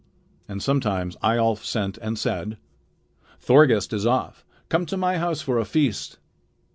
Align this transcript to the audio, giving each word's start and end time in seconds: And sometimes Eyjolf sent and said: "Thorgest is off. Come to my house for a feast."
And 0.49 0.63
sometimes 0.63 1.15
Eyjolf 1.23 1.63
sent 1.63 1.99
and 1.99 2.17
said: 2.17 2.57
"Thorgest 3.39 3.93
is 3.93 4.03
off. 4.07 4.43
Come 4.67 4.87
to 4.87 4.97
my 4.97 5.19
house 5.19 5.41
for 5.43 5.59
a 5.59 5.63
feast." 5.65 6.17